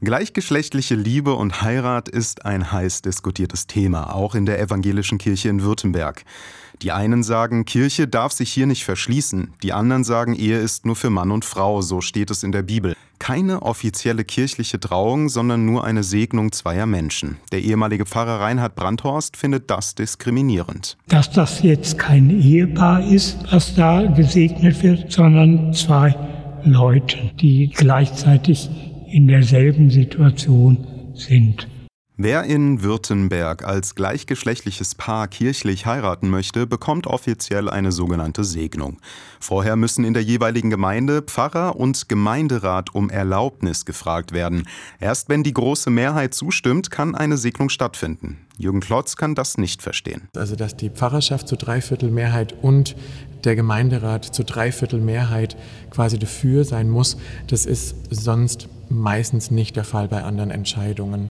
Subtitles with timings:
[0.00, 5.62] Gleichgeschlechtliche Liebe und Heirat ist ein heiß diskutiertes Thema, auch in der evangelischen Kirche in
[5.62, 6.24] Württemberg.
[6.82, 10.94] Die einen sagen, Kirche darf sich hier nicht verschließen, die anderen sagen, Ehe ist nur
[10.94, 12.94] für Mann und Frau, so steht es in der Bibel.
[13.18, 17.38] Keine offizielle kirchliche Trauung, sondern nur eine Segnung zweier Menschen.
[17.50, 20.96] Der ehemalige Pfarrer Reinhard Brandhorst findet das diskriminierend.
[21.08, 26.14] Dass das jetzt kein Ehepaar ist, was da gesegnet wird, sondern zwei
[26.62, 28.70] Leute, die gleichzeitig
[29.10, 31.66] in derselben Situation sind.
[32.20, 38.96] Wer in Württemberg als gleichgeschlechtliches Paar kirchlich heiraten möchte, bekommt offiziell eine sogenannte Segnung.
[39.38, 44.66] Vorher müssen in der jeweiligen Gemeinde Pfarrer und Gemeinderat um Erlaubnis gefragt werden.
[44.98, 48.48] Erst wenn die große Mehrheit zustimmt, kann eine Segnung stattfinden.
[48.56, 50.22] Jürgen Klotz kann das nicht verstehen.
[50.34, 52.96] Also, dass die Pfarrerschaft zu Dreiviertel Mehrheit und
[53.44, 55.56] der Gemeinderat zu Dreiviertel Mehrheit
[55.90, 57.16] quasi dafür sein muss,
[57.46, 61.28] das ist sonst meistens nicht der Fall bei anderen Entscheidungen.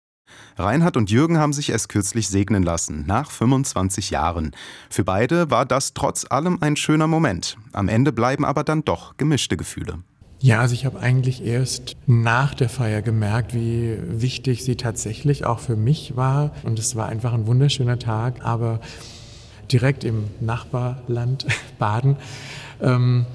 [0.58, 4.52] Reinhard und Jürgen haben sich erst kürzlich segnen lassen, nach 25 Jahren.
[4.90, 7.58] Für beide war das trotz allem ein schöner Moment.
[7.74, 10.00] Am Ende bleiben aber dann doch gemischte Gefühle.
[10.40, 15.60] Ja, also ich habe eigentlich erst nach der Feier gemerkt, wie wichtig sie tatsächlich auch
[15.60, 16.52] für mich war.
[16.64, 18.80] Und es war einfach ein wunderschöner Tag, aber
[19.72, 21.46] direkt im Nachbarland
[21.80, 22.18] Baden.
[22.82, 23.28] Ähm,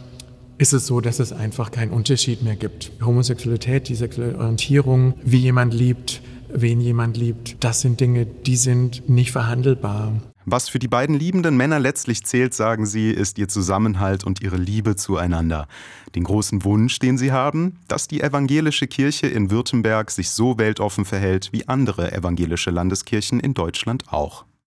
[0.58, 2.92] ist es so, dass es einfach keinen Unterschied mehr gibt.
[3.04, 9.08] Homosexualität, die sexuelle Orientierung, wie jemand liebt, wen jemand liebt, das sind Dinge, die sind
[9.08, 10.12] nicht verhandelbar.
[10.48, 14.56] Was für die beiden liebenden Männer letztlich zählt, sagen sie, ist ihr Zusammenhalt und ihre
[14.56, 15.66] Liebe zueinander.
[16.14, 21.04] Den großen Wunsch, den sie haben, dass die evangelische Kirche in Württemberg sich so weltoffen
[21.04, 24.44] verhält wie andere evangelische Landeskirchen in Deutschland auch.